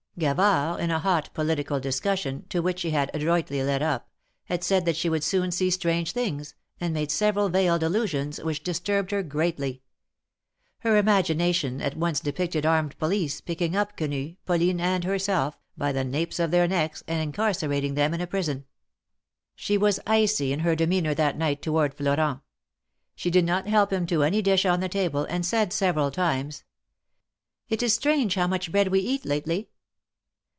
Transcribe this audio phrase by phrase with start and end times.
[0.19, 4.07] Gavard, in a hot political discussion, to which she had adroitly led up,
[4.43, 8.61] had said that she would soon see strange things, and made several veiled allusions, wdiich
[8.61, 9.81] dis turbed her greatly.
[10.79, 16.03] Her imagination at once depicted armed police, picking up Quenu, Pauline and herself, by the
[16.03, 18.65] napes of their necks, and incarcerating them in a prison.
[19.55, 22.41] She was icy in her demeanor that night toward Florent.
[23.15, 26.63] She did not help him to any dish on the table, and said several times:
[27.69, 29.69] It is strange how much bread we eat lately."